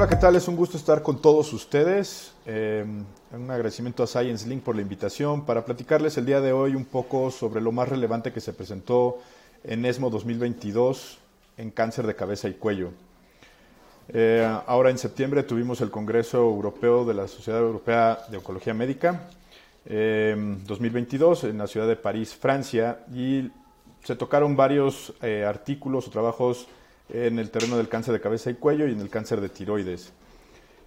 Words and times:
Hola, 0.00 0.08
¿qué 0.08 0.16
tal? 0.16 0.34
Es 0.34 0.48
un 0.48 0.56
gusto 0.56 0.78
estar 0.78 1.02
con 1.02 1.20
todos 1.20 1.52
ustedes. 1.52 2.32
Eh, 2.46 2.86
un 3.32 3.50
agradecimiento 3.50 4.02
a 4.02 4.06
Science 4.06 4.48
Link 4.48 4.62
por 4.62 4.74
la 4.74 4.80
invitación 4.80 5.44
para 5.44 5.62
platicarles 5.62 6.16
el 6.16 6.24
día 6.24 6.40
de 6.40 6.54
hoy 6.54 6.74
un 6.74 6.86
poco 6.86 7.30
sobre 7.30 7.60
lo 7.60 7.70
más 7.70 7.86
relevante 7.86 8.32
que 8.32 8.40
se 8.40 8.54
presentó 8.54 9.18
en 9.62 9.84
ESMO 9.84 10.08
2022 10.08 11.18
en 11.58 11.70
cáncer 11.70 12.06
de 12.06 12.16
cabeza 12.16 12.48
y 12.48 12.54
cuello. 12.54 12.92
Eh, 14.08 14.50
ahora 14.66 14.88
en 14.88 14.96
septiembre 14.96 15.42
tuvimos 15.42 15.82
el 15.82 15.90
Congreso 15.90 16.38
Europeo 16.38 17.04
de 17.04 17.12
la 17.12 17.28
Sociedad 17.28 17.60
Europea 17.60 18.20
de 18.30 18.38
Oncología 18.38 18.72
Médica 18.72 19.28
eh, 19.84 20.34
2022 20.66 21.44
en 21.44 21.58
la 21.58 21.66
ciudad 21.66 21.86
de 21.86 21.96
París, 21.96 22.34
Francia, 22.34 23.00
y 23.12 23.50
se 24.02 24.16
tocaron 24.16 24.56
varios 24.56 25.12
eh, 25.20 25.44
artículos 25.46 26.08
o 26.08 26.10
trabajos 26.10 26.68
en 27.12 27.38
el 27.38 27.50
terreno 27.50 27.76
del 27.76 27.88
cáncer 27.88 28.14
de 28.14 28.20
cabeza 28.20 28.50
y 28.50 28.54
cuello 28.54 28.86
y 28.86 28.92
en 28.92 29.00
el 29.00 29.10
cáncer 29.10 29.40
de 29.40 29.48
tiroides. 29.48 30.12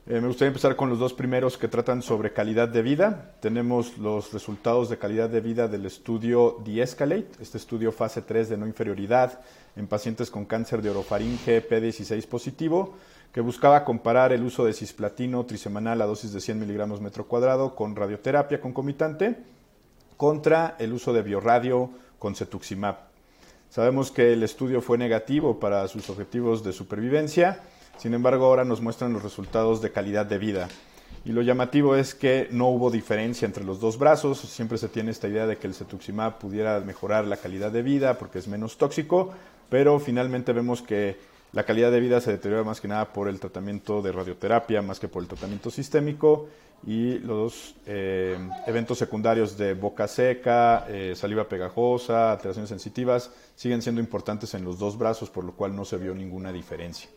Eh, 0.06 0.20
me 0.20 0.28
gustaría 0.28 0.50
empezar 0.50 0.76
con 0.76 0.90
los 0.90 1.00
dos 1.00 1.14
primeros 1.14 1.58
que 1.58 1.70
tratan 1.70 2.02
sobre 2.02 2.34
calidad 2.34 2.68
de 2.68 2.82
vida. 2.82 3.36
Tenemos 3.40 3.98
los 3.98 4.34
resultados 4.34 4.90
de 4.90 4.98
calidad 4.98 5.30
de 5.30 5.40
vida 5.40 5.70
del 5.70 5.86
estudio 5.86 6.62
De-Escalate, 6.66 7.32
este 7.40 7.58
estudio 7.58 7.94
fase 7.94 8.22
3 8.22 8.50
de 8.50 8.58
no 8.58 8.68
inferioridad 8.68 9.40
en 9.78 9.88
pacientes 9.88 10.30
con 10.30 10.44
cáncer 10.44 10.82
de 10.82 10.90
orofaringe 10.90 11.66
P16 11.70 12.28
positivo, 12.28 12.96
que 13.32 13.40
buscaba 13.40 13.86
comparar 13.86 14.34
el 14.34 14.44
uso 14.44 14.66
de 14.66 14.74
cisplatino 14.74 15.46
trisemanal 15.46 16.02
a 16.02 16.06
dosis 16.06 16.34
de 16.34 16.42
100 16.42 16.60
miligramos 16.60 17.00
metro 17.00 17.26
cuadrado 17.26 17.74
con 17.74 17.96
radioterapia 17.96 18.60
concomitante 18.60 19.38
contra 20.18 20.76
el 20.80 20.92
uso 20.92 21.14
de 21.14 21.22
bioradio 21.22 21.92
con 22.20 22.36
cetuximab. 22.36 23.13
Sabemos 23.74 24.12
que 24.12 24.34
el 24.34 24.44
estudio 24.44 24.82
fue 24.82 25.00
negativo 25.00 25.60
para 25.60 25.88
sus 25.88 26.08
objetivos 26.12 26.64
de 26.64 26.74
supervivencia, 26.74 27.60
sin 27.98 28.14
embargo 28.14 28.46
ahora 28.46 28.66
nos 28.66 28.82
muestran 28.82 29.14
los 29.14 29.24
resultados 29.24 29.82
de 29.82 29.92
calidad 29.92 30.28
de 30.28 30.38
vida. 30.38 30.68
Y 31.26 31.32
lo 31.32 31.42
llamativo 31.42 31.96
es 31.96 32.14
que 32.14 32.48
no 32.52 32.68
hubo 32.68 32.92
diferencia 32.92 33.48
entre 33.48 33.64
los 33.64 33.80
dos 33.80 33.98
brazos, 33.98 34.38
siempre 34.38 34.78
se 34.78 34.90
tiene 34.90 35.10
esta 35.10 35.28
idea 35.28 35.48
de 35.48 35.58
que 35.58 35.66
el 35.66 35.74
cetuximab 35.74 36.38
pudiera 36.38 36.82
mejorar 36.82 37.26
la 37.26 37.38
calidad 37.38 37.72
de 37.72 37.82
vida 37.82 38.20
porque 38.20 38.38
es 38.38 38.48
menos 38.48 38.78
tóxico, 38.78 39.34
pero 39.72 40.00
finalmente 40.00 40.54
vemos 40.54 40.84
que 40.84 41.18
la 41.54 41.64
calidad 41.64 41.92
de 41.92 42.00
vida 42.00 42.20
se 42.20 42.32
deteriora 42.32 42.64
más 42.64 42.82
que 42.82 42.88
nada 42.88 43.14
por 43.14 43.28
el 43.28 43.40
tratamiento 43.40 44.02
de 44.02 44.12
radioterapia, 44.12 44.82
más 44.82 45.00
que 45.00 45.08
por 45.08 45.22
el 45.22 45.30
tratamiento 45.30 45.70
sistémico 45.70 46.48
y 46.86 47.20
los 47.20 47.76
eh, 47.86 48.38
eventos 48.66 48.98
secundarios 48.98 49.56
de 49.56 49.76
boca 49.76 50.08
seca, 50.08 50.86
eh, 50.90 51.14
saliva 51.16 51.48
pegajosa, 51.48 52.32
alteraciones 52.32 52.70
sensitivas 52.70 53.32
siguen 53.56 53.84
siendo 53.84 54.02
importantes 54.02 54.56
en 54.56 54.66
los 54.66 54.80
dos 54.80 54.98
brazos, 54.98 55.30
por 55.30 55.44
lo 55.44 55.54
cual 55.54 55.76
no 55.76 55.86
se 55.86 55.98
vio 55.98 56.16
ninguna 56.16 56.52
diferencia. 56.52 57.08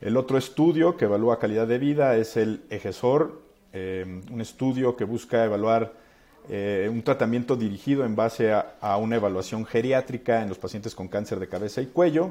El 0.00 0.16
otro 0.16 0.38
estudio 0.38 0.96
que 0.96 1.04
evalúa 1.04 1.38
calidad 1.38 1.68
de 1.68 1.78
vida 1.78 2.16
es 2.16 2.36
el 2.36 2.64
EGESOR, 2.70 3.40
eh, 3.72 4.22
un 4.30 4.40
estudio 4.40 4.96
que 4.96 5.04
busca 5.04 5.44
evaluar 5.44 6.08
un 6.50 7.02
tratamiento 7.02 7.56
dirigido 7.56 8.06
en 8.06 8.16
base 8.16 8.54
a, 8.54 8.96
una 8.96 9.16
evaluación 9.16 9.66
geriátrica 9.66 10.40
en 10.40 10.48
los 10.48 10.56
pacientes 10.56 10.94
con 10.94 11.06
cáncer 11.06 11.38
de 11.40 11.46
cabeza 11.46 11.82
y 11.82 11.86
cuello, 11.88 12.30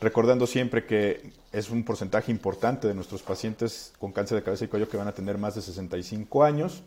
recordando 0.00 0.46
siempre 0.46 0.84
que 0.86 1.32
es 1.52 1.70
un 1.70 1.84
porcentaje 1.84 2.30
importante 2.30 2.88
de 2.88 2.94
nuestros 2.94 3.22
pacientes 3.22 3.92
con 3.98 4.12
cáncer 4.12 4.38
de 4.38 4.44
cabeza 4.44 4.64
y 4.64 4.68
cuello 4.68 4.88
que 4.88 4.96
van 4.96 5.08
a 5.08 5.12
tener 5.12 5.38
más 5.38 5.54
de 5.54 5.62
65 5.62 6.44
años 6.44 6.82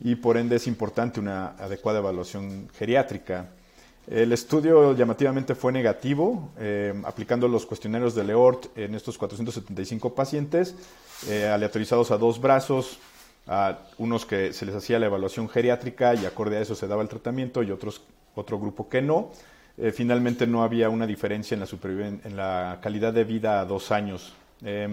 y 0.00 0.14
por 0.16 0.36
ende 0.36 0.56
es 0.56 0.66
importante 0.66 1.20
una 1.20 1.48
adecuada 1.58 1.98
evaluación 1.98 2.68
geriátrica. 2.74 3.48
El 4.06 4.32
estudio 4.32 4.94
llamativamente 4.94 5.54
fue 5.56 5.72
negativo, 5.72 6.50
eh, 6.58 6.94
aplicando 7.04 7.48
los 7.48 7.66
cuestionarios 7.66 8.14
de 8.14 8.22
LEORT 8.22 8.78
en 8.78 8.94
estos 8.94 9.18
475 9.18 10.14
pacientes, 10.14 10.76
eh, 11.28 11.48
aleatorizados 11.48 12.12
a 12.12 12.18
dos 12.18 12.40
brazos, 12.40 12.98
a 13.48 13.78
unos 13.98 14.26
que 14.26 14.52
se 14.52 14.66
les 14.66 14.74
hacía 14.74 14.98
la 14.98 15.06
evaluación 15.06 15.48
geriátrica 15.48 16.14
y 16.14 16.26
acorde 16.26 16.58
a 16.58 16.60
eso 16.60 16.74
se 16.74 16.86
daba 16.86 17.02
el 17.02 17.08
tratamiento 17.08 17.62
y 17.62 17.70
otros, 17.70 18.02
otro 18.34 18.58
grupo 18.60 18.88
que 18.88 19.02
no. 19.02 19.32
Eh, 19.78 19.92
finalmente 19.92 20.46
no 20.46 20.62
había 20.62 20.88
una 20.88 21.06
diferencia 21.06 21.54
en 21.54 21.60
la, 21.60 21.68
en 22.24 22.36
la 22.36 22.78
calidad 22.80 23.12
de 23.12 23.24
vida 23.24 23.60
a 23.60 23.64
dos 23.64 23.92
años. 23.92 24.34
Eh, 24.64 24.88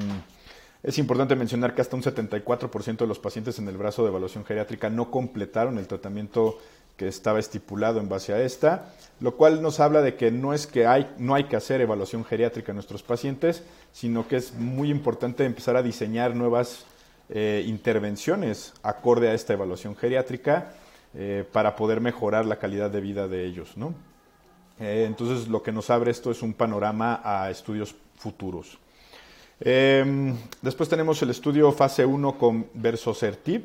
es 0.84 0.98
importante 0.98 1.38
mencionar 1.38 1.74
que 1.74 1.82
hasta 1.82 1.96
un 1.96 2.04
74% 2.04 2.98
de 2.98 3.08
los 3.08 3.20
pacientes 3.20 3.58
en 3.58 3.70
el 3.70 3.78
brazo 3.78 4.04
de 4.04 4.10
evaluación 4.10 4.44
geriátrica 4.44 4.90
no 4.90 5.10
completaron 5.10 5.78
el 5.78 5.88
tratamiento 5.88 6.58
que 6.98 7.08
estaba 7.08 7.40
estipulado 7.40 8.00
en 8.00 8.10
base 8.10 8.34
a 8.34 8.42
esta, 8.42 8.94
lo 9.22 9.36
cual 9.36 9.62
nos 9.62 9.80
habla 9.80 10.02
de 10.02 10.16
que 10.16 10.30
no 10.30 10.54
es 10.54 10.68
que 10.68 10.86
hay, 10.86 11.10
no 11.18 11.36
hay 11.36 11.46
que 11.46 11.56
hacer 11.56 11.80
evaluación 11.80 12.26
geriátrica 12.26 12.72
en 12.72 12.76
nuestros 12.76 13.02
pacientes, 13.02 13.64
sino 13.94 14.28
que 14.28 14.36
es 14.36 14.54
muy 14.54 14.92
importante 14.92 15.46
empezar 15.46 15.78
a 15.78 15.82
diseñar 15.82 16.36
nuevas 16.36 16.86
eh, 17.30 17.64
intervenciones 17.66 18.74
acorde 18.84 19.30
a 19.30 19.34
esta 19.34 19.54
evaluación 19.54 19.96
geriátrica 19.96 20.74
eh, 21.16 21.46
para 21.52 21.76
poder 21.78 22.02
mejorar 22.02 22.46
la 22.46 22.58
calidad 22.58 22.92
de 22.92 23.02
vida 23.02 23.30
de 23.30 23.46
ellos. 23.46 23.78
¿no? 23.78 23.96
Eh, 24.80 25.06
entonces, 25.08 25.48
lo 25.48 25.62
que 25.62 25.72
nos 25.72 25.90
abre 25.90 26.12
esto 26.12 26.32
es 26.32 26.42
un 26.42 26.54
panorama 26.54 27.22
a 27.24 27.50
estudios 27.50 27.96
futuros. 28.18 28.78
Eh, 29.60 30.34
después 30.62 30.90
tenemos 30.90 31.22
el 31.22 31.30
estudio 31.30 31.72
fase 31.72 32.06
1 32.06 32.38
con 32.38 32.68
Versocertib, 32.74 33.64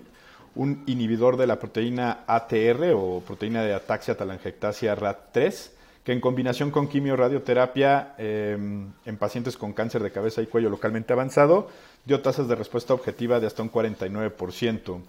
un 0.54 0.82
inhibidor 0.86 1.36
de 1.36 1.46
la 1.46 1.58
proteína 1.58 2.24
ATR 2.26 2.92
o 2.94 3.22
proteína 3.26 3.62
de 3.62 3.74
ataxia 3.74 4.16
talangectasia 4.16 4.96
RAT3, 4.96 5.70
que 6.04 6.12
en 6.12 6.20
combinación 6.20 6.70
con 6.70 6.88
quimioradioterapia 6.88 8.14
eh, 8.19 8.56
en 9.04 9.16
pacientes 9.19 9.56
con 9.56 9.72
cáncer 9.72 10.02
de 10.02 10.10
cabeza 10.10 10.40
y 10.40 10.46
cuello 10.46 10.70
localmente 10.70 11.12
avanzado 11.12 11.69
dio 12.04 12.22
tasas 12.22 12.48
de 12.48 12.54
respuesta 12.54 12.94
objetiva 12.94 13.40
de 13.40 13.46
hasta 13.46 13.62
un 13.62 13.70
49%. 13.70 15.00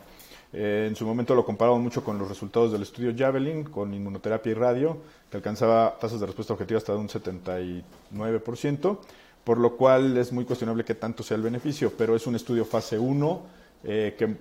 Eh, 0.52 0.86
en 0.88 0.96
su 0.96 1.06
momento 1.06 1.36
lo 1.36 1.46
comparamos 1.46 1.82
mucho 1.82 2.04
con 2.04 2.18
los 2.18 2.28
resultados 2.28 2.72
del 2.72 2.82
estudio 2.82 3.14
Javelin, 3.16 3.64
con 3.66 3.94
inmunoterapia 3.94 4.52
y 4.52 4.56
radio, 4.56 4.98
que 5.30 5.38
alcanzaba 5.38 5.98
tasas 6.00 6.20
de 6.20 6.26
respuesta 6.26 6.54
objetiva 6.54 6.80
hasta 6.80 6.94
de 6.94 7.00
un 7.00 7.08
79%, 7.08 8.98
por 9.44 9.58
lo 9.58 9.78
cual 9.78 10.18
es 10.18 10.32
muy 10.32 10.46
cuestionable 10.46 10.84
que 10.84 10.96
tanto 10.96 11.24
sea 11.24 11.38
el 11.38 11.44
beneficio, 11.44 11.94
pero 11.98 12.16
es 12.16 12.26
un 12.28 12.36
estudio 12.36 12.66
fase 12.66 12.98
1 12.98 13.42
eh, 13.84 14.16
que 14.18 14.36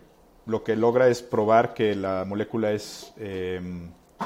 lo 0.46 0.64
que 0.64 0.74
logra 0.74 1.08
es 1.08 1.22
probar 1.22 1.74
que 1.74 1.94
la 1.94 2.24
molécula 2.26 2.72
es, 2.72 3.12
eh, 3.18 3.60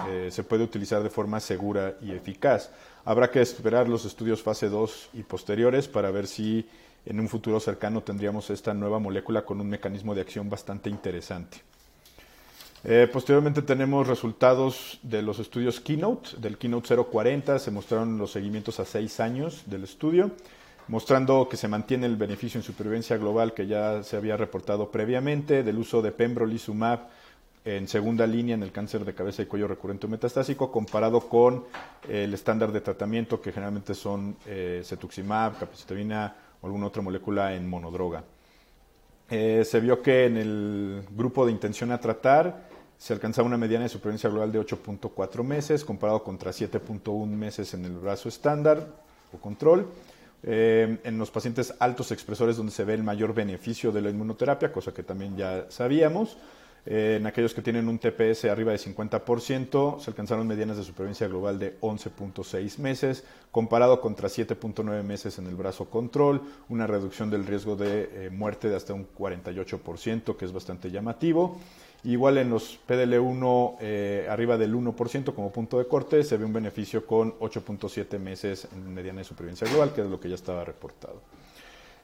eh, 0.08 0.28
se 0.30 0.44
puede 0.44 0.62
utilizar 0.62 1.02
de 1.02 1.10
forma 1.10 1.40
segura 1.40 1.96
y 2.00 2.12
eficaz. 2.12 2.70
Habrá 3.04 3.30
que 3.30 3.40
esperar 3.40 3.88
los 3.88 4.04
estudios 4.04 4.40
fase 4.40 4.68
2 4.68 5.10
y 5.14 5.24
posteriores 5.24 5.88
para 5.88 6.12
ver 6.12 6.28
si 6.28 6.66
en 7.04 7.18
un 7.18 7.28
futuro 7.28 7.58
cercano 7.58 8.02
tendríamos 8.02 8.48
esta 8.50 8.72
nueva 8.72 9.00
molécula 9.00 9.44
con 9.44 9.60
un 9.60 9.68
mecanismo 9.68 10.14
de 10.14 10.20
acción 10.20 10.48
bastante 10.48 10.88
interesante. 10.88 11.71
Eh, 12.84 13.08
posteriormente 13.12 13.62
tenemos 13.62 14.08
resultados 14.08 14.98
de 15.04 15.22
los 15.22 15.38
estudios 15.38 15.78
Keynote, 15.78 16.30
del 16.38 16.58
Keynote 16.58 16.96
040, 16.96 17.60
se 17.60 17.70
mostraron 17.70 18.18
los 18.18 18.32
seguimientos 18.32 18.80
a 18.80 18.84
seis 18.84 19.20
años 19.20 19.62
del 19.66 19.84
estudio, 19.84 20.32
mostrando 20.88 21.48
que 21.48 21.56
se 21.56 21.68
mantiene 21.68 22.06
el 22.06 22.16
beneficio 22.16 22.58
en 22.58 22.64
supervivencia 22.64 23.16
global 23.18 23.54
que 23.54 23.68
ya 23.68 24.02
se 24.02 24.16
había 24.16 24.36
reportado 24.36 24.90
previamente, 24.90 25.62
del 25.62 25.78
uso 25.78 26.02
de 26.02 26.10
pembrolizumab 26.10 27.06
en 27.64 27.86
segunda 27.86 28.26
línea 28.26 28.56
en 28.56 28.64
el 28.64 28.72
cáncer 28.72 29.04
de 29.04 29.14
cabeza 29.14 29.42
y 29.42 29.46
cuello 29.46 29.68
recurrente 29.68 30.06
o 30.06 30.10
metastásico, 30.10 30.72
comparado 30.72 31.20
con 31.20 31.64
el 32.08 32.34
estándar 32.34 32.72
de 32.72 32.80
tratamiento 32.80 33.40
que 33.40 33.52
generalmente 33.52 33.94
son 33.94 34.36
eh, 34.44 34.82
cetuximab, 34.84 35.56
capecitabina 35.56 36.34
o 36.60 36.66
alguna 36.66 36.88
otra 36.88 37.00
molécula 37.00 37.54
en 37.54 37.68
monodroga. 37.68 38.24
Eh, 39.34 39.64
se 39.64 39.80
vio 39.80 40.02
que 40.02 40.26
en 40.26 40.36
el 40.36 41.04
grupo 41.16 41.46
de 41.46 41.52
intención 41.52 41.90
a 41.90 41.98
tratar 41.98 42.68
se 42.98 43.14
alcanzaba 43.14 43.48
una 43.48 43.56
mediana 43.56 43.84
de 43.84 43.88
supervivencia 43.88 44.28
global 44.28 44.52
de 44.52 44.60
8.4 44.60 45.42
meses, 45.42 45.86
comparado 45.86 46.22
contra 46.22 46.50
7.1 46.50 47.26
meses 47.28 47.72
en 47.72 47.86
el 47.86 47.92
brazo 47.92 48.28
estándar 48.28 48.86
o 49.32 49.38
control. 49.38 49.86
Eh, 50.42 50.98
en 51.02 51.16
los 51.16 51.30
pacientes 51.30 51.72
altos 51.78 52.12
expresores 52.12 52.58
donde 52.58 52.72
se 52.72 52.84
ve 52.84 52.92
el 52.92 53.02
mayor 53.02 53.32
beneficio 53.32 53.90
de 53.90 54.02
la 54.02 54.10
inmunoterapia, 54.10 54.70
cosa 54.70 54.92
que 54.92 55.02
también 55.02 55.34
ya 55.34 55.64
sabíamos. 55.70 56.36
Eh, 56.84 57.16
en 57.20 57.26
aquellos 57.26 57.54
que 57.54 57.62
tienen 57.62 57.88
un 57.88 57.98
TPS 57.98 58.46
arriba 58.46 58.72
de 58.72 58.78
50%, 58.78 60.00
se 60.00 60.10
alcanzaron 60.10 60.48
medianas 60.48 60.76
de 60.76 60.82
supervivencia 60.82 61.28
global 61.28 61.58
de 61.58 61.78
11.6 61.80 62.78
meses, 62.78 63.24
comparado 63.52 64.00
contra 64.00 64.28
7.9 64.28 65.02
meses 65.04 65.38
en 65.38 65.46
el 65.46 65.54
brazo 65.54 65.88
control, 65.88 66.42
una 66.68 66.88
reducción 66.88 67.30
del 67.30 67.46
riesgo 67.46 67.76
de 67.76 68.26
eh, 68.26 68.30
muerte 68.30 68.68
de 68.68 68.76
hasta 68.76 68.94
un 68.94 69.06
48%, 69.16 70.36
que 70.36 70.44
es 70.44 70.52
bastante 70.52 70.90
llamativo. 70.90 71.58
Igual 72.04 72.38
en 72.38 72.50
los 72.50 72.80
PDL1 72.88 73.76
eh, 73.80 74.26
arriba 74.28 74.58
del 74.58 74.74
1% 74.74 75.34
como 75.34 75.52
punto 75.52 75.78
de 75.78 75.86
corte 75.86 76.24
se 76.24 76.36
ve 76.36 76.44
un 76.44 76.52
beneficio 76.52 77.06
con 77.06 77.38
8.7 77.38 78.18
meses 78.18 78.66
en 78.72 78.92
mediana 78.92 79.18
de 79.18 79.24
supervivencia 79.24 79.68
global, 79.68 79.92
que 79.94 80.00
es 80.00 80.08
lo 80.08 80.18
que 80.18 80.28
ya 80.28 80.34
estaba 80.34 80.64
reportado. 80.64 81.20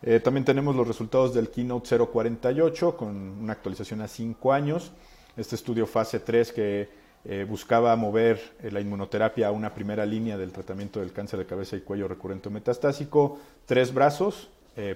Eh, 0.03 0.21
también 0.21 0.45
tenemos 0.45 0.77
los 0.77 0.87
resultados 0.87 1.35
del 1.35 1.51
Keynote 1.51 1.99
048 1.99 2.97
con 2.97 3.17
una 3.17 3.53
actualización 3.53 4.01
a 4.01 4.09
5 4.09 4.53
años. 4.53 4.93
Este 5.37 5.57
estudio 5.57 5.87
fase 5.87 6.21
3 6.21 6.53
que 6.53 6.89
eh, 7.25 7.45
buscaba 7.49 7.95
mover 7.97 8.41
eh, 8.63 8.71
la 8.71 8.81
inmunoterapia 8.81 9.49
a 9.49 9.51
una 9.51 9.75
primera 9.75 10.07
línea 10.07 10.39
del 10.39 10.53
tratamiento 10.53 11.01
del 11.01 11.13
cáncer 11.13 11.41
de 11.41 11.47
cabeza 11.47 11.77
y 11.77 11.81
cuello 11.81 12.07
recurrente 12.07 12.49
metastásico. 12.49 13.39
Tres 13.67 13.93
brazos, 13.93 14.51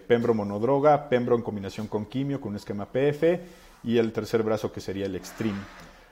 Pembro 0.06 0.32
monodroga, 0.32 1.08
Pembro 1.08 1.34
en 1.34 1.42
combinación 1.42 1.88
con 1.88 2.06
quimio, 2.06 2.40
con 2.40 2.50
un 2.50 2.56
esquema 2.56 2.86
PF, 2.86 3.40
y 3.82 3.98
el 3.98 4.12
tercer 4.12 4.44
brazo 4.44 4.70
que 4.70 4.80
sería 4.80 5.06
el 5.06 5.16
Extreme. 5.16 5.58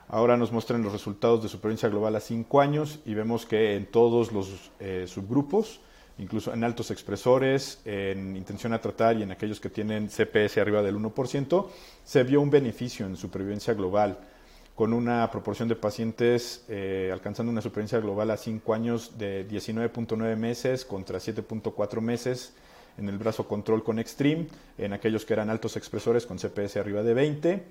Ahora 0.09 0.37
nos 0.37 0.51
muestran 0.51 0.83
los 0.83 0.93
resultados 0.93 1.41
de 1.41 1.49
supervivencia 1.49 1.89
global 1.89 2.17
a 2.17 2.21
5 2.21 2.61
años 2.61 2.99
y 3.07 3.15
vemos 3.15 3.47
que 3.47 3.77
en 3.77 3.87
todos 3.87 4.33
los 4.33 4.73
subgrupos, 5.07 5.81
incluso 6.21 6.53
en 6.53 6.63
altos 6.63 6.91
expresores, 6.91 7.81
en 7.85 8.37
intención 8.37 8.73
a 8.73 8.81
tratar 8.81 9.17
y 9.17 9.23
en 9.23 9.33
aquellos 9.33 9.59
que 9.59 9.71
tienen 9.71 10.09
CPS 10.09 10.59
arriba 10.59 10.83
del 10.83 10.97
1%, 10.97 11.67
se 12.05 12.23
vio 12.23 12.41
un 12.41 12.51
beneficio 12.51 13.07
en 13.07 13.17
supervivencia 13.17 13.75
global 13.75 14.19
con 14.75 14.93
una 14.93 15.31
proporción 15.31 15.69
de 15.69 15.77
pacientes 15.77 16.65
eh, 16.69 17.11
alcanzando 17.13 17.53
una 17.53 17.61
supervivencia 17.61 18.01
global 18.01 18.31
a 18.31 18.37
5 18.37 18.73
años 18.73 19.19
de 19.19 19.47
19.9 19.49 20.37
meses 20.37 20.85
contra 20.85 21.19
7.4 21.19 22.01
meses 22.01 22.53
en 22.97 23.09
el 23.09 23.19
brazo 23.19 23.49
control 23.49 23.83
con 23.83 23.99
Extreme, 23.99 24.47
en 24.79 24.93
aquellos 24.93 25.25
que 25.25 25.33
eran 25.33 25.51
altos 25.51 25.77
expresores 25.77 26.27
con 26.27 26.39
CPS 26.39 26.77
arriba 26.77 27.03
de 27.03 27.15
20. 27.15 27.65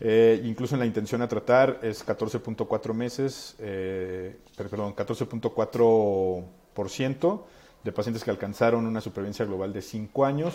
Eh, 0.00 0.42
incluso 0.44 0.74
en 0.74 0.80
la 0.80 0.86
intención 0.86 1.22
a 1.22 1.28
tratar 1.28 1.78
es 1.82 2.04
14.4 2.04 2.92
meses, 2.92 3.54
eh, 3.60 4.36
perdón, 4.56 4.96
14.4% 4.96 7.44
de 7.84 7.92
pacientes 7.92 8.24
que 8.24 8.30
alcanzaron 8.30 8.86
una 8.86 9.00
supervivencia 9.00 9.44
global 9.44 9.72
de 9.72 9.82
5 9.82 10.24
años, 10.24 10.54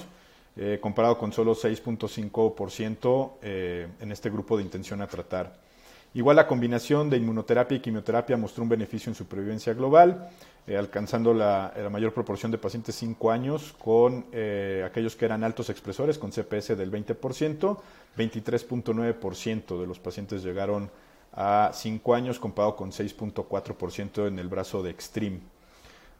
eh, 0.57 0.79
comparado 0.81 1.17
con 1.17 1.31
solo 1.31 1.53
6.5% 1.55 3.31
en 3.41 4.11
este 4.11 4.29
grupo 4.29 4.57
de 4.57 4.63
intención 4.63 5.01
a 5.01 5.07
tratar. 5.07 5.69
Igual 6.13 6.37
la 6.37 6.47
combinación 6.47 7.09
de 7.09 7.17
inmunoterapia 7.17 7.77
y 7.77 7.81
quimioterapia 7.81 8.35
mostró 8.35 8.63
un 8.63 8.69
beneficio 8.69 9.11
en 9.11 9.15
supervivencia 9.15 9.73
global, 9.75 10.29
eh, 10.65 10.75
alcanzando 10.75 11.35
la, 11.35 11.71
mayor 11.91 12.13
proporción 12.13 12.51
de 12.51 12.57
pacientes 12.57 12.95
5 12.95 13.29
años 13.29 13.75
con 13.77 14.25
eh, 14.31 14.83
aquellos 14.85 15.15
que 15.15 15.25
eran 15.25 15.43
altos 15.43 15.69
expresores, 15.69 16.17
con 16.17 16.31
CPS 16.31 16.75
del 16.75 16.91
20%, 16.91 17.77
23.9% 18.17 19.79
de 19.79 19.87
los 19.87 19.99
pacientes 19.99 20.43
llegaron 20.43 20.89
a 21.31 21.69
5 21.73 22.15
años 22.15 22.39
comparado 22.39 22.75
con 22.75 22.91
6.4% 22.91 24.27
en 24.27 24.39
el 24.39 24.47
brazo 24.47 24.81
de 24.81 24.89
Extreme. 24.89 25.41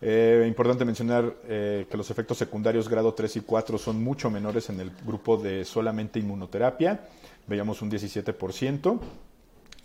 Eh, 0.01 0.45
importante 0.47 0.85
mencionar 0.85 1.33
que 1.45 1.97
los 1.97 2.09
efectos 2.09 2.37
secundarios 2.37 2.87
grado 2.87 3.13
3 3.13 3.37
y 3.37 3.41
4 3.41 3.77
son 3.77 4.01
mucho 4.03 4.29
menores 4.29 4.69
en 4.69 4.79
el 4.79 4.91
grupo 5.05 5.37
de 5.37 5.65
solamente 5.65 6.19
inmunoterapia, 6.19 7.01
veíamos 7.47 7.81
un 7.81 7.91
17%. 7.91 8.99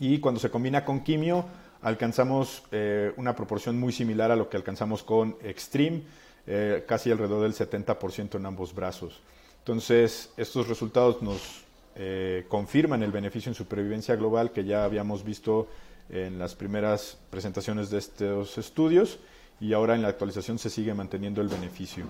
Y 0.00 0.18
cuando 0.18 0.40
se 0.40 0.50
combina 0.50 0.84
con 0.84 1.00
quimio, 1.00 1.46
alcanzamos 1.84 2.62
eh, 2.72 3.12
una 3.16 3.36
proporción 3.36 3.78
muy 3.78 3.92
similar 3.92 4.30
a 4.30 4.36
lo 4.36 4.48
que 4.48 4.56
alcanzamos 4.56 5.02
con 5.02 5.36
Extreme, 5.42 6.02
eh, 6.46 6.84
casi 6.86 7.10
alrededor 7.10 7.42
del 7.42 7.54
70% 7.54 8.36
en 8.36 8.46
ambos 8.46 8.74
brazos. 8.74 9.20
Entonces, 9.58 10.30
estos 10.36 10.68
resultados 10.68 11.22
nos 11.22 11.64
eh, 11.94 12.44
confirman 12.48 13.02
el 13.02 13.12
beneficio 13.12 13.50
en 13.50 13.54
supervivencia 13.54 14.16
global 14.16 14.50
que 14.50 14.64
ya 14.64 14.84
habíamos 14.84 15.24
visto 15.24 15.68
en 16.10 16.38
las 16.38 16.54
primeras 16.54 17.18
presentaciones 17.30 17.88
de 17.88 17.98
estos 17.98 18.58
estudios 18.58 19.18
y 19.60 19.72
ahora 19.72 19.94
en 19.94 20.02
la 20.02 20.08
actualización 20.08 20.58
se 20.58 20.70
sigue 20.70 20.94
manteniendo 20.94 21.40
el 21.40 21.48
beneficio. 21.48 22.04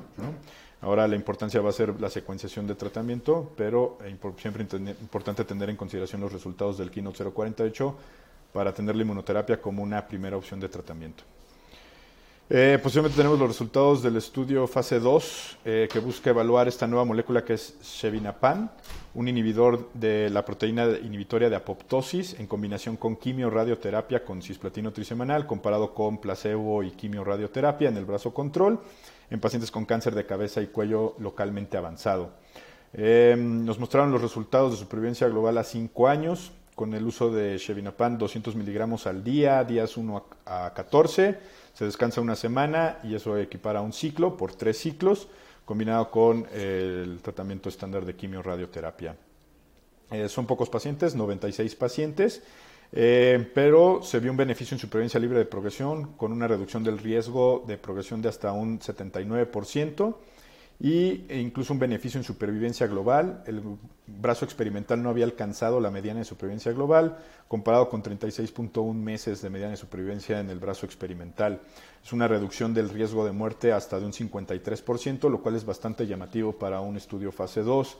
Ahora 0.80 1.08
la 1.08 1.16
importancia 1.16 1.60
va 1.60 1.70
a 1.70 1.72
ser 1.72 1.98
la 2.00 2.10
secuenciación 2.10 2.66
de 2.66 2.74
tratamiento, 2.74 3.52
pero 3.56 3.98
siempre 4.36 4.66
importante 5.00 5.44
tener 5.44 5.70
en 5.70 5.76
consideración 5.76 6.20
los 6.20 6.32
resultados 6.32 6.76
del 6.78 6.90
Keynote 6.90 7.24
048 7.24 7.96
para 8.52 8.72
tener 8.72 8.94
la 8.94 9.02
inmunoterapia 9.02 9.60
como 9.60 9.82
una 9.82 10.06
primera 10.06 10.36
opción 10.36 10.60
de 10.60 10.68
tratamiento. 10.68 11.24
Eh, 12.50 12.78
posiblemente 12.82 13.16
tenemos 13.16 13.38
los 13.38 13.48
resultados 13.48 14.02
del 14.02 14.16
estudio 14.16 14.66
fase 14.66 15.00
2 15.00 15.58
eh, 15.64 15.88
que 15.90 15.98
busca 15.98 16.28
evaluar 16.28 16.68
esta 16.68 16.86
nueva 16.86 17.06
molécula 17.06 17.42
que 17.42 17.54
es 17.54 17.74
Shevinapan, 17.82 18.70
un 19.14 19.28
inhibidor 19.28 19.90
de 19.94 20.28
la 20.30 20.44
proteína 20.44 20.86
inhibitoria 21.02 21.48
de 21.48 21.56
apoptosis 21.56 22.38
en 22.38 22.46
combinación 22.46 22.96
con 22.96 23.16
quimio-radioterapia 23.16 24.24
con 24.24 24.42
cisplatino 24.42 24.92
trisemanal 24.92 25.46
comparado 25.46 25.94
con 25.94 26.18
placebo 26.18 26.82
y 26.82 26.90
quimio-radioterapia 26.90 27.88
en 27.88 27.96
el 27.96 28.04
brazo 28.04 28.34
control 28.34 28.80
en 29.30 29.40
pacientes 29.40 29.70
con 29.70 29.84
cáncer 29.84 30.14
de 30.14 30.26
cabeza 30.26 30.60
y 30.60 30.66
cuello 30.66 31.14
localmente 31.18 31.76
avanzado. 31.76 32.30
Eh, 32.92 33.34
nos 33.36 33.78
mostraron 33.78 34.12
los 34.12 34.22
resultados 34.22 34.72
de 34.72 34.78
supervivencia 34.78 35.28
global 35.28 35.58
a 35.58 35.64
5 35.64 36.08
años 36.08 36.52
con 36.74 36.92
el 36.94 37.06
uso 37.06 37.30
de 37.30 37.56
Shevinapan 37.58 38.18
200 38.18 38.56
miligramos 38.56 39.06
al 39.06 39.22
día, 39.22 39.62
días 39.64 39.96
1 39.96 40.24
a 40.46 40.72
14. 40.74 41.38
Se 41.72 41.84
descansa 41.84 42.20
una 42.20 42.36
semana 42.36 42.98
y 43.04 43.14
eso 43.14 43.36
equipara 43.38 43.78
a 43.80 43.82
un 43.82 43.92
ciclo 43.92 44.36
por 44.36 44.54
tres 44.54 44.78
ciclos, 44.78 45.28
combinado 45.64 46.10
con 46.10 46.46
el 46.52 47.20
tratamiento 47.22 47.68
estándar 47.68 48.04
de 48.04 48.14
quimio-radioterapia. 48.14 49.16
Eh, 50.10 50.28
son 50.28 50.46
pocos 50.46 50.68
pacientes, 50.68 51.14
96 51.14 51.74
pacientes, 51.74 52.42
eh, 52.92 53.50
pero 53.54 54.00
se 54.02 54.20
vio 54.20 54.30
un 54.30 54.36
beneficio 54.36 54.74
en 54.74 54.78
supervivencia 54.78 55.18
libre 55.18 55.38
de 55.38 55.46
progresión 55.46 56.12
con 56.16 56.32
una 56.32 56.46
reducción 56.46 56.84
del 56.84 56.98
riesgo 56.98 57.64
de 57.66 57.78
progresión 57.78 58.22
de 58.22 58.28
hasta 58.28 58.52
un 58.52 58.78
79% 58.78 60.14
y 60.80 61.24
e 61.28 61.38
incluso 61.38 61.72
un 61.72 61.78
beneficio 61.78 62.18
en 62.18 62.24
supervivencia 62.24 62.86
global. 62.86 63.42
El 63.46 63.62
brazo 64.06 64.44
experimental 64.44 65.02
no 65.02 65.10
había 65.10 65.24
alcanzado 65.24 65.80
la 65.80 65.90
mediana 65.90 66.20
de 66.20 66.24
supervivencia 66.24 66.72
global, 66.72 67.16
comparado 67.48 67.88
con 67.88 68.02
36.1 68.02 68.92
meses 68.94 69.40
de 69.40 69.50
mediana 69.50 69.72
de 69.72 69.76
supervivencia 69.76 70.40
en 70.40 70.50
el 70.50 70.58
brazo 70.58 70.86
experimental. 70.86 71.60
Es 72.04 72.12
una 72.12 72.28
reducción 72.28 72.74
del 72.74 72.90
riesgo 72.90 73.24
de 73.24 73.32
muerte 73.32 73.72
hasta 73.72 73.98
de 73.98 74.06
un 74.06 74.12
53%, 74.12 75.30
lo 75.30 75.42
cual 75.42 75.56
es 75.56 75.64
bastante 75.64 76.06
llamativo 76.06 76.52
para 76.52 76.80
un 76.80 76.96
estudio 76.96 77.32
fase 77.32 77.62
2. 77.62 77.98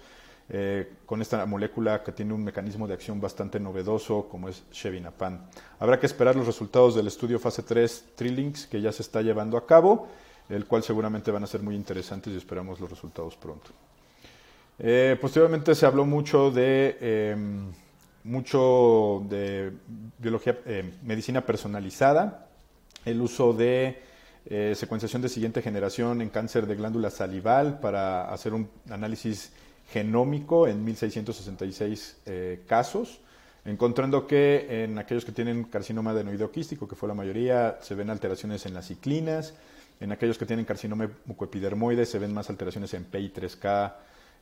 Eh, 0.50 0.96
con 1.06 1.22
esta 1.22 1.46
molécula 1.46 2.02
que 2.02 2.12
tiene 2.12 2.34
un 2.34 2.44
mecanismo 2.44 2.86
de 2.86 2.92
acción 2.92 3.18
bastante 3.18 3.58
novedoso 3.58 4.28
como 4.28 4.50
es 4.50 4.62
Shevinapan. 4.70 5.40
Habrá 5.78 5.98
que 5.98 6.04
esperar 6.04 6.36
los 6.36 6.46
resultados 6.46 6.94
del 6.94 7.06
estudio 7.06 7.38
fase 7.38 7.62
3 7.62 8.12
Trilinks 8.14 8.66
que 8.66 8.82
ya 8.82 8.92
se 8.92 9.00
está 9.00 9.22
llevando 9.22 9.56
a 9.56 9.66
cabo, 9.66 10.06
el 10.48 10.66
cual 10.66 10.82
seguramente 10.82 11.30
van 11.30 11.44
a 11.44 11.46
ser 11.46 11.62
muy 11.62 11.74
interesantes 11.74 12.32
y 12.32 12.36
esperamos 12.36 12.80
los 12.80 12.90
resultados 12.90 13.36
pronto. 13.36 13.70
Eh, 14.78 15.16
posteriormente 15.20 15.74
se 15.74 15.86
habló 15.86 16.04
mucho 16.04 16.50
de 16.50 16.96
em, 17.00 17.72
mucho 18.24 19.22
de 19.28 19.72
biología, 20.18 20.58
eh, 20.64 20.94
medicina 21.02 21.42
personalizada, 21.42 22.48
el 23.04 23.20
uso 23.20 23.52
de 23.52 24.02
secuenciación 24.74 25.22
de 25.22 25.30
siguiente 25.30 25.62
generación 25.62 26.20
en 26.20 26.28
cáncer 26.28 26.66
de 26.66 26.74
glándula 26.74 27.08
salival 27.10 27.80
para 27.80 28.30
hacer 28.30 28.52
un 28.52 28.68
análisis 28.90 29.52
genómico 29.90 30.66
en 30.66 30.84
1666 30.84 32.16
eh, 32.26 32.62
casos, 32.66 33.20
encontrando 33.64 34.26
que 34.26 34.84
en 34.84 34.98
aquellos 34.98 35.24
que 35.24 35.32
tienen 35.32 35.64
carcinoma 35.64 36.10
adenoideo 36.10 36.50
quístico, 36.50 36.88
que 36.88 36.96
fue 36.96 37.08
la 37.08 37.14
mayoría, 37.14 37.78
se 37.80 37.94
ven 37.94 38.10
alteraciones 38.10 38.66
en 38.66 38.74
las 38.74 38.88
ciclinas, 38.88 39.54
en 40.04 40.12
aquellos 40.12 40.38
que 40.38 40.46
tienen 40.46 40.64
carcinoma 40.64 41.10
mucoepidermoide 41.26 42.06
se 42.06 42.18
ven 42.18 42.32
más 42.32 42.50
alteraciones 42.50 42.94
en 42.94 43.10
PI3K 43.10 43.94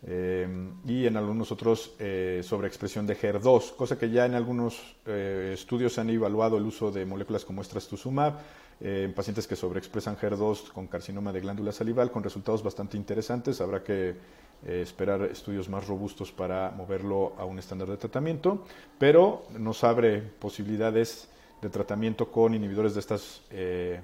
eh, 0.04 0.48
y 0.84 1.06
en 1.06 1.16
algunos 1.16 1.52
otros 1.52 1.94
eh, 1.98 2.40
sobreexpresión 2.42 3.06
de 3.06 3.16
HER2, 3.16 3.76
cosa 3.76 3.98
que 3.98 4.10
ya 4.10 4.26
en 4.26 4.34
algunos 4.34 4.96
estudios 5.06 5.94
se 5.94 6.00
han 6.00 6.10
evaluado 6.10 6.58
el 6.58 6.64
uso 6.64 6.90
de 6.90 7.06
moléculas 7.06 7.44
como 7.44 7.62
estrastuzumab 7.62 8.34
en 8.80 9.14
pacientes 9.14 9.46
que 9.46 9.54
sobreexpresan 9.54 10.16
HER2 10.16 10.72
con 10.72 10.88
carcinoma 10.88 11.32
de 11.32 11.40
glándula 11.40 11.70
salival 11.70 12.10
con 12.10 12.24
resultados 12.24 12.62
bastante 12.62 12.96
interesantes. 12.96 13.60
Habrá 13.60 13.82
que 13.84 14.16
eh, 14.64 14.80
esperar 14.80 15.22
estudios 15.22 15.68
más 15.68 15.88
robustos 15.88 16.30
para 16.30 16.70
moverlo 16.70 17.32
a 17.36 17.44
un 17.44 17.58
estándar 17.58 17.88
de 17.88 17.96
tratamiento, 17.96 18.64
pero 18.96 19.42
nos 19.58 19.82
abre 19.82 20.20
posibilidades 20.20 21.28
de 21.60 21.68
tratamiento 21.68 22.30
con 22.30 22.54
inhibidores 22.54 22.94
de 22.94 23.00
estas 23.00 23.42
eh, 23.50 24.00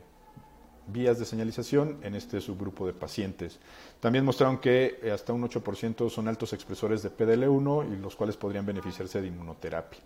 vías 0.93 1.19
de 1.19 1.25
señalización 1.25 1.99
en 2.03 2.15
este 2.15 2.41
subgrupo 2.41 2.87
de 2.87 2.93
pacientes. 2.93 3.59
También 4.01 4.25
mostraron 4.25 4.59
que 4.59 4.99
eh, 5.03 5.11
hasta 5.11 5.33
un 5.33 5.43
8% 5.43 6.11
son 6.11 6.29
altos 6.29 6.53
expresores 6.53 7.03
de 7.03 7.11
PDL1 7.11 7.93
y 7.93 7.97
los 8.01 8.17
cuales 8.17 8.37
podrían 8.37 8.67
beneficiarse 8.67 9.21
de 9.21 9.29
inmunoterapia. 9.29 10.01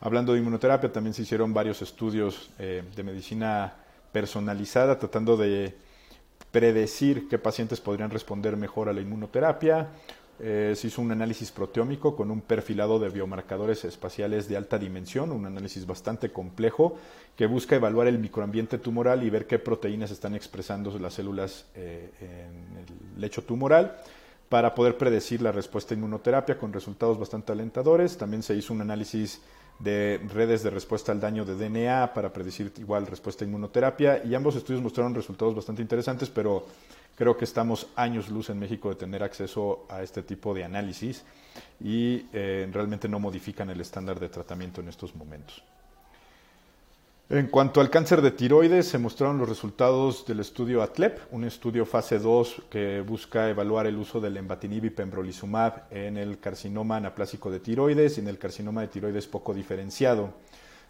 Hablando 0.00 0.32
de 0.32 0.40
inmunoterapia, 0.40 0.92
también 0.92 1.14
se 1.14 1.22
hicieron 1.22 1.54
varios 1.54 1.80
estudios 1.80 2.50
de 2.58 3.02
medicina 3.04 3.76
personalizada 4.10 4.98
tratando 4.98 5.36
de 5.36 5.76
predecir 6.50 7.28
qué 7.28 7.38
pacientes 7.38 7.80
podrían 7.80 8.10
responder 8.10 8.56
mejor 8.56 8.88
a 8.88 8.92
la 8.92 9.00
inmunoterapia. 9.00 9.88
Eh, 10.40 10.72
se 10.76 10.88
hizo 10.88 11.02
un 11.02 11.12
análisis 11.12 11.52
proteómico 11.52 12.16
con 12.16 12.30
un 12.30 12.40
perfilado 12.40 12.98
de 12.98 13.10
biomarcadores 13.10 13.84
espaciales 13.84 14.48
de 14.48 14.56
alta 14.56 14.78
dimensión, 14.78 15.30
un 15.30 15.46
análisis 15.46 15.86
bastante 15.86 16.30
complejo 16.30 16.96
que 17.36 17.46
busca 17.46 17.76
evaluar 17.76 18.08
el 18.08 18.18
microambiente 18.18 18.78
tumoral 18.78 19.22
y 19.22 19.30
ver 19.30 19.46
qué 19.46 19.58
proteínas 19.58 20.10
están 20.10 20.34
expresando 20.34 20.98
las 20.98 21.14
células 21.14 21.66
eh, 21.74 22.10
en 22.20 22.78
el 22.78 23.20
lecho 23.20 23.42
tumoral 23.42 23.96
para 24.48 24.74
poder 24.74 24.98
predecir 24.98 25.40
la 25.40 25.52
respuesta 25.52 25.94
a 25.94 25.96
inmunoterapia 25.96 26.58
con 26.58 26.72
resultados 26.72 27.18
bastante 27.18 27.52
alentadores. 27.52 28.18
También 28.18 28.42
se 28.42 28.54
hizo 28.54 28.72
un 28.72 28.80
análisis 28.80 29.40
de 29.78 30.20
redes 30.32 30.62
de 30.62 30.70
respuesta 30.70 31.12
al 31.12 31.20
daño 31.20 31.44
de 31.44 31.54
DNA 31.54 32.12
para 32.14 32.32
predecir 32.32 32.72
igual 32.78 33.06
respuesta 33.06 33.44
a 33.44 33.48
inmunoterapia 33.48 34.22
y 34.24 34.34
ambos 34.34 34.54
estudios 34.56 34.82
mostraron 34.82 35.14
resultados 35.14 35.54
bastante 35.54 35.82
interesantes, 35.82 36.28
pero 36.30 36.66
Creo 37.16 37.36
que 37.36 37.44
estamos 37.44 37.88
años 37.94 38.28
luz 38.28 38.50
en 38.50 38.58
México 38.58 38.88
de 38.88 38.94
tener 38.94 39.22
acceso 39.22 39.86
a 39.88 40.02
este 40.02 40.22
tipo 40.22 40.54
de 40.54 40.64
análisis 40.64 41.24
y 41.80 42.26
eh, 42.32 42.68
realmente 42.72 43.08
no 43.08 43.18
modifican 43.18 43.68
el 43.70 43.80
estándar 43.80 44.18
de 44.18 44.28
tratamiento 44.28 44.80
en 44.80 44.88
estos 44.88 45.14
momentos. 45.14 45.62
En 47.28 47.46
cuanto 47.46 47.80
al 47.80 47.88
cáncer 47.88 48.20
de 48.20 48.30
tiroides, 48.30 48.88
se 48.88 48.98
mostraron 48.98 49.38
los 49.38 49.48
resultados 49.48 50.26
del 50.26 50.40
estudio 50.40 50.82
ATLEP, 50.82 51.32
un 51.32 51.44
estudio 51.44 51.86
fase 51.86 52.18
2 52.18 52.64
que 52.68 53.00
busca 53.00 53.48
evaluar 53.48 53.86
el 53.86 53.96
uso 53.96 54.20
del 54.20 54.36
embatinib 54.36 54.84
y 54.84 54.90
pembrolizumab 54.90 55.84
en 55.90 56.18
el 56.18 56.40
carcinoma 56.40 56.98
anaplásico 56.98 57.50
de 57.50 57.60
tiroides 57.60 58.18
y 58.18 58.20
en 58.20 58.28
el 58.28 58.38
carcinoma 58.38 58.82
de 58.82 58.88
tiroides 58.88 59.28
poco 59.28 59.54
diferenciado. 59.54 60.34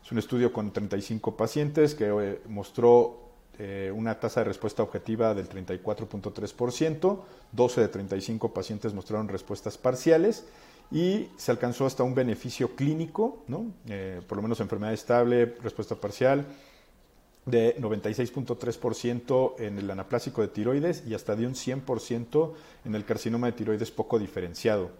Es 0.04 0.10
un 0.10 0.18
estudio 0.18 0.52
con 0.52 0.72
35 0.72 1.36
pacientes 1.36 1.94
que 1.94 2.06
eh, 2.08 2.42
mostró 2.48 3.31
eh, 3.64 3.92
una 3.92 4.18
tasa 4.18 4.40
de 4.40 4.44
respuesta 4.44 4.82
objetiva 4.82 5.34
del 5.34 5.48
34.3%, 5.48 7.20
12 7.52 7.80
de 7.80 7.86
35 7.86 8.52
pacientes 8.52 8.92
mostraron 8.92 9.28
respuestas 9.28 9.78
parciales 9.78 10.44
y 10.90 11.28
se 11.36 11.52
alcanzó 11.52 11.86
hasta 11.86 12.02
un 12.02 12.12
beneficio 12.12 12.74
clínico, 12.74 13.44
¿no? 13.46 13.66
Eh, 13.86 14.20
por 14.26 14.34
lo 14.34 14.42
menos 14.42 14.58
enfermedad 14.58 14.92
estable, 14.92 15.54
respuesta 15.62 15.94
parcial, 15.94 16.44
de 17.46 17.76
96.3% 17.76 19.54
en 19.60 19.78
el 19.78 19.88
anaplásico 19.92 20.42
de 20.42 20.48
tiroides 20.48 21.04
y 21.06 21.14
hasta 21.14 21.36
de 21.36 21.46
un 21.46 21.54
100% 21.54 22.52
en 22.84 22.94
el 22.96 23.04
carcinoma 23.04 23.46
de 23.46 23.52
tiroides 23.52 23.92
poco 23.92 24.18
diferenciado. 24.18 24.90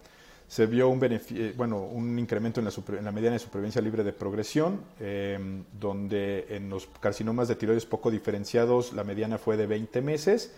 Se 0.49 0.67
vio 0.67 0.89
un, 0.89 1.03
eh, 1.03 1.55
bueno, 1.57 1.79
un 1.79 2.19
incremento 2.19 2.61
en 2.61 2.67
la, 2.67 2.73
en 2.99 3.05
la, 3.05 3.13
mediana 3.13 3.35
de 3.35 3.39
supervivencia 3.39 3.81
libre 3.81 4.05
de 4.05 4.13
progresión, 4.13 4.81
em, 5.01 5.65
donde 5.81 6.47
en 6.51 6.69
los 6.69 6.89
carcinomas 7.01 7.49
de 7.49 7.57
tiroides 7.57 7.87
poco 7.87 8.11
diferenciados 8.11 8.93
la 8.93 9.05
mediana 9.05 9.39
fue 9.39 9.57
de 9.57 9.67
20 9.67 10.03
meses 10.03 10.53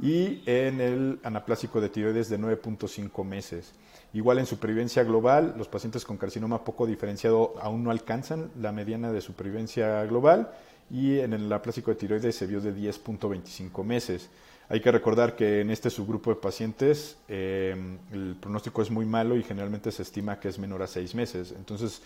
y 0.00 0.42
en 0.46 0.80
el 0.80 1.20
anaplásico 1.22 1.80
de 1.80 1.88
tiroides 1.88 2.28
de 2.28 2.38
9.5 2.38 3.24
meses. 3.24 3.72
Igual 4.12 4.38
en 4.38 4.46
supervivencia 4.46 5.02
global, 5.02 5.54
los 5.58 5.68
pacientes 5.68 6.04
con 6.04 6.16
carcinoma 6.16 6.64
poco 6.64 6.86
diferenciado 6.86 7.54
aún 7.60 7.84
no 7.84 7.90
alcanzan 7.90 8.50
la 8.60 8.72
mediana 8.72 9.12
de 9.12 9.20
supervivencia 9.20 10.04
global 10.04 10.52
y 10.90 11.18
en 11.18 11.32
el 11.32 11.46
anaplásico 11.46 11.90
de 11.90 11.96
tiroides 11.96 12.36
se 12.36 12.46
vio 12.46 12.60
de 12.60 12.74
10.25 12.74 13.84
meses. 13.84 14.30
Hay 14.68 14.80
que 14.80 14.90
recordar 14.90 15.36
que 15.36 15.60
en 15.60 15.70
este 15.70 15.90
subgrupo 15.90 16.30
de 16.30 16.36
pacientes 16.36 17.18
eh, 17.28 17.76
el 18.12 18.36
pronóstico 18.40 18.80
es 18.80 18.90
muy 18.90 19.04
malo 19.04 19.36
y 19.36 19.42
generalmente 19.42 19.92
se 19.92 20.02
estima 20.02 20.40
que 20.40 20.48
es 20.48 20.58
menor 20.58 20.82
a 20.82 20.86
6 20.86 21.14
meses. 21.14 21.52
Entonces, 21.56 22.00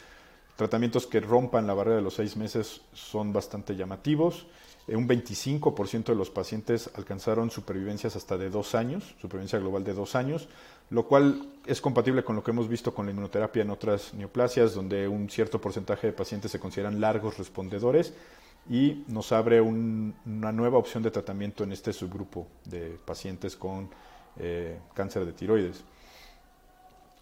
tratamientos 0.56 1.06
que 1.06 1.20
rompan 1.20 1.68
la 1.68 1.74
barrera 1.74 1.96
de 1.96 2.02
los 2.02 2.14
6 2.14 2.36
meses 2.36 2.80
son 2.92 3.32
bastante 3.32 3.76
llamativos. 3.76 4.46
Eh, 4.88 4.96
un 4.96 5.08
25% 5.08 6.06
de 6.06 6.16
los 6.16 6.30
pacientes 6.30 6.90
alcanzaron 6.96 7.52
supervivencias 7.52 8.16
hasta 8.16 8.36
de 8.36 8.50
2 8.50 8.74
años, 8.74 9.14
supervivencia 9.20 9.60
global 9.60 9.84
de 9.84 9.94
2 9.94 10.16
años, 10.16 10.48
lo 10.90 11.06
cual 11.06 11.46
es 11.64 11.80
compatible 11.80 12.24
con 12.24 12.34
lo 12.34 12.42
que 12.42 12.50
hemos 12.50 12.68
visto 12.68 12.92
con 12.92 13.06
la 13.06 13.12
inmunoterapia 13.12 13.62
en 13.62 13.70
otras 13.70 14.14
neoplasias, 14.14 14.74
donde 14.74 15.06
un 15.06 15.30
cierto 15.30 15.60
porcentaje 15.60 16.08
de 16.08 16.12
pacientes 16.12 16.50
se 16.50 16.58
consideran 16.58 17.00
largos 17.00 17.38
respondedores 17.38 18.14
y 18.68 19.04
nos 19.08 19.32
abre 19.32 19.60
una 19.60 20.52
nueva 20.52 20.78
opción 20.78 21.02
de 21.02 21.10
tratamiento 21.10 21.64
en 21.64 21.72
este 21.72 21.92
subgrupo 21.92 22.46
de 22.64 22.98
pacientes 23.04 23.56
con 23.56 23.88
eh, 24.38 24.78
cáncer 24.94 25.24
de 25.24 25.32
tiroides. 25.32 25.84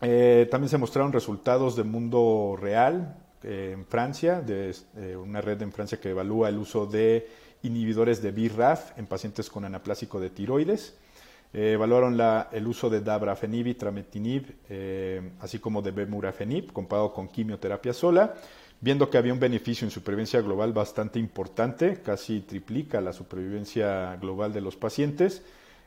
Eh, 0.01 0.49
también 0.51 0.69
se 0.69 0.79
mostraron 0.79 1.13
resultados 1.13 1.77
de 1.77 1.85
mundo 1.85 2.57
real 2.61 3.17
eh, 3.43 3.71
en 3.73 3.87
Francia, 3.87 4.41
de 4.41 4.75
una 5.17 5.41
red 5.41 5.63
en 5.63 5.73
Francia 5.73 6.01
que 6.01 6.11
evalúa 6.11 6.49
el 6.49 6.59
uso 6.59 6.87
de 6.87 7.29
inhibidores 7.63 8.23
de 8.23 8.33
BRAF 8.33 8.99
en 8.99 9.07
pacientes 9.07 9.49
con 9.49 9.65
anaplásico 9.65 10.21
de 10.21 10.31
tiroides. 10.31 10.95
Eh, 11.53 11.73
evaluaron 11.73 12.19
el 12.53 12.67
uso 12.67 12.91
de 12.91 13.01
dabrafenib 13.01 13.69
y 13.69 13.75
trametinib, 13.75 14.57
eh, 14.69 15.33
así 15.41 15.59
como 15.59 15.81
de 15.81 15.91
bemurafenib, 15.91 16.73
comparado 16.73 17.13
con 17.13 17.29
quimioterapia 17.29 17.93
sola, 17.93 18.35
viendo 18.81 19.09
que 19.11 19.19
había 19.19 19.33
un 19.33 19.41
beneficio 19.41 19.87
en 19.87 19.91
supervivencia 19.91 20.41
global 20.41 20.73
bastante 20.73 21.19
importante, 21.19 22.03
casi 22.03 22.41
triplica 22.41 23.01
la 23.01 23.13
supervivencia 23.13 24.17
global 24.17 24.53
de 24.53 24.61
los 24.61 24.77
pacientes. 24.77 25.43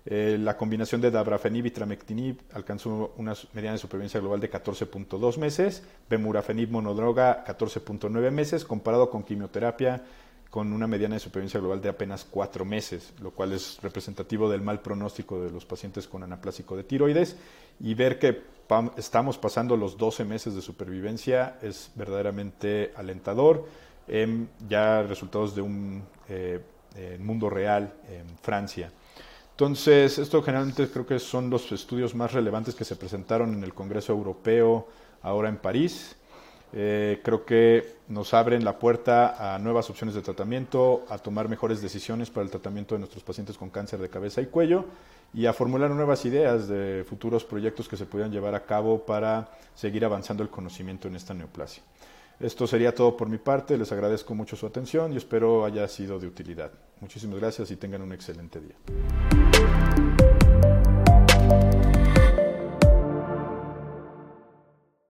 Eh, 0.06 0.38
la 0.40 0.58
combinación 0.58 1.02
de 1.02 1.12
dabrafenib 1.12 1.66
y 1.66 1.72
tramectinib 1.72 2.38
alcanzó 2.54 3.14
una 3.18 3.34
mediana 3.54 3.74
de 3.74 3.80
supervivencia 3.80 4.20
global 4.20 4.40
de 4.40 4.50
14.2 4.50 5.38
meses, 5.38 5.84
bemurafenib 6.10 6.72
monodroga 6.72 7.46
14.9 7.46 8.32
meses, 8.32 8.66
comparado 8.66 9.10
con 9.10 9.24
quimioterapia 9.24 10.04
con 10.50 10.74
una 10.74 10.88
mediana 10.88 11.16
de 11.16 11.20
supervivencia 11.20 11.60
global 11.60 11.82
de 11.82 11.90
apenas 11.90 12.26
cuatro 12.26 12.66
meses, 12.66 13.14
lo 13.22 13.32
cual 13.32 13.54
es 13.54 13.78
representativo 13.82 14.50
del 14.50 14.62
mal 14.62 14.82
pronóstico 14.82 15.40
de 15.44 15.52
los 15.52 15.66
pacientes 15.66 16.08
con 16.08 16.24
anaplásico 16.24 16.76
de 16.76 16.84
tiroides. 16.84 17.36
Y 17.80 17.94
ver 17.94 18.18
que 18.18 18.42
estamos 18.98 19.38
pasando 19.38 19.76
los 19.76 19.98
12 19.98 20.26
meses 20.26 20.56
de 20.56 20.62
supervivencia 20.62 21.58
es 21.62 21.92
verdaderamente 21.96 22.94
alentador. 22.96 23.68
ya 24.68 25.04
resultados 25.04 25.56
de 25.56 25.62
un 25.62 26.04
eh, 26.28 26.60
mundo 27.20 27.50
real 27.50 27.94
en 28.10 28.26
Francia. 28.42 28.92
Entonces, 29.52 30.18
esto 30.18 30.42
generalmente 30.42 30.90
creo 30.90 31.06
que 31.06 31.20
son 31.20 31.50
los 31.50 31.72
estudios 31.72 32.16
más 32.16 32.32
relevantes 32.32 32.76
que 32.76 32.86
se 32.86 32.96
presentaron 32.96 33.54
en 33.54 33.64
el 33.64 33.74
Congreso 33.74 34.14
Europeo 34.14 34.88
ahora 35.22 35.50
en 35.50 35.58
París. 35.58 36.16
Eh, 36.72 37.20
creo 37.24 37.46
que 37.46 37.96
nos 38.10 38.34
abren 38.34 38.64
la 38.64 38.78
puerta 38.78 39.56
a 39.56 39.58
nuevas 39.60 39.90
opciones 39.90 40.16
de 40.16 40.22
tratamiento, 40.22 41.06
a 41.10 41.18
tomar 41.18 41.50
mejores 41.50 41.82
decisiones 41.82 42.30
para 42.30 42.44
el 42.44 42.52
tratamiento 42.52 42.96
de 42.96 43.00
nuestros 43.00 43.24
pacientes 43.24 43.58
con 43.58 43.70
cáncer 43.70 44.00
de 44.00 44.10
cabeza 44.10 44.42
y 44.42 44.48
cuello 44.48 44.86
y 45.34 45.46
a 45.46 45.54
formular 45.54 45.92
nuevas 45.92 46.26
ideas 46.26 46.68
de 46.68 47.06
futuros 47.08 47.44
proyectos 47.44 47.88
que 47.88 47.98
se 47.98 48.06
puedan 48.06 48.32
llevar 48.32 48.56
a 48.56 48.66
cabo 48.66 49.06
para 49.06 49.50
seguir 49.76 50.06
avanzando 50.06 50.44
el 50.44 50.50
conocimiento 50.50 51.08
en 51.08 51.16
esta 51.16 51.34
neoplasia. 51.34 51.84
Esto 52.40 52.68
sería 52.68 52.96
todo 52.96 53.18
por 53.18 53.28
mi 53.28 53.38
parte, 53.38 53.78
les 53.78 53.92
agradezco 53.92 54.34
mucho 54.34 54.56
su 54.56 54.66
atención 54.66 55.12
y 55.12 55.18
espero 55.18 55.66
haya 55.66 55.88
sido 55.88 56.20
de 56.20 56.28
utilidad. 56.28 56.72
Muchísimas 57.02 57.40
gracias 57.40 57.70
y 57.72 57.76
tengan 57.76 58.02
un 58.02 58.14
excelente 58.14 58.60
día. 58.62 60.09